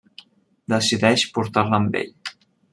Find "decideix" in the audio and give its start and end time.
0.73-1.27